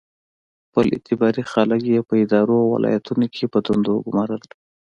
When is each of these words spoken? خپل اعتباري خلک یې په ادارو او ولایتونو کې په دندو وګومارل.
خپل 0.67 0.85
اعتباري 0.95 1.43
خلک 1.53 1.81
یې 1.91 1.99
په 2.07 2.13
ادارو 2.23 2.55
او 2.63 2.67
ولایتونو 2.75 3.25
کې 3.35 3.45
په 3.53 3.59
دندو 3.65 3.91
وګومارل. 3.97 4.41